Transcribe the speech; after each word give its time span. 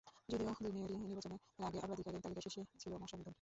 যদিও 0.29 0.51
দুই 0.57 0.71
মেয়রেরই 0.75 0.99
নির্বাচনের 1.03 1.39
আগে 1.59 1.77
অগ্রাধিকারের 1.79 2.23
তালিকার 2.23 2.43
শীর্ষে 2.45 2.61
ছিল 2.81 2.91
মশা 3.01 3.15
নিধন। 3.17 3.29